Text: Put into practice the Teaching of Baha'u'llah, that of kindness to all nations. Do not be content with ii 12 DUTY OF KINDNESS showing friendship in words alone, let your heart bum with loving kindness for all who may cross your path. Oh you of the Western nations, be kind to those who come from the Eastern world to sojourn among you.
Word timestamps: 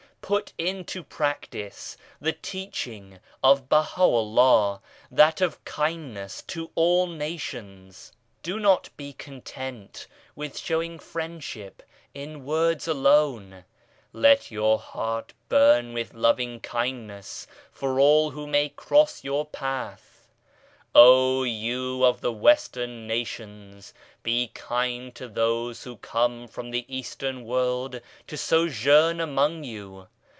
Put 0.23 0.53
into 0.57 1.03
practice 1.03 1.97
the 2.21 2.31
Teaching 2.31 3.19
of 3.43 3.67
Baha'u'llah, 3.67 4.79
that 5.09 5.41
of 5.41 5.61
kindness 5.65 6.41
to 6.43 6.69
all 6.73 7.05
nations. 7.07 8.13
Do 8.41 8.57
not 8.57 8.87
be 8.95 9.11
content 9.11 10.07
with 10.33 10.53
ii 10.53 10.53
12 10.53 10.53
DUTY 10.53 10.53
OF 10.53 10.53
KINDNESS 10.53 10.61
showing 10.61 10.99
friendship 10.99 11.83
in 12.13 12.45
words 12.45 12.87
alone, 12.87 13.65
let 14.13 14.49
your 14.51 14.79
heart 14.79 15.33
bum 15.49 15.91
with 15.91 16.13
loving 16.13 16.61
kindness 16.61 17.45
for 17.69 17.99
all 17.99 18.29
who 18.31 18.47
may 18.47 18.69
cross 18.69 19.25
your 19.25 19.45
path. 19.45 20.29
Oh 20.95 21.43
you 21.43 22.05
of 22.05 22.21
the 22.21 22.31
Western 22.33 23.05
nations, 23.05 23.93
be 24.23 24.47
kind 24.53 25.13
to 25.15 25.27
those 25.27 25.83
who 25.83 25.97
come 25.97 26.47
from 26.47 26.71
the 26.71 26.85
Eastern 26.93 27.43
world 27.43 27.99
to 28.27 28.37
sojourn 28.37 29.19
among 29.19 29.65
you. 29.65 30.07